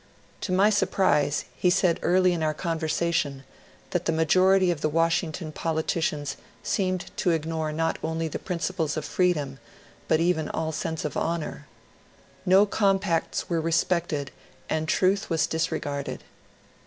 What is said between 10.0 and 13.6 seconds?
but even all sense of honour. No compacts